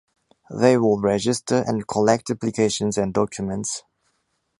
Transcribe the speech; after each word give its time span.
They 0.49 0.79
will 0.79 0.99
register 0.99 1.63
and 1.67 1.87
collect 1.87 2.31
applications 2.31 2.97
and 2.97 3.13
documents. 3.13 3.83